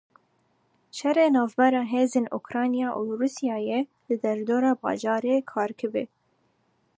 Şerê 0.97 1.25
navbera 1.33 1.81
hêzên 1.93 2.25
Ukrayna 2.39 2.87
û 2.99 3.01
Rûsyayê 3.19 3.79
li 4.07 4.15
derdora 4.23 4.73
bajarê 4.81 5.35
Kharkivê. 5.51 6.03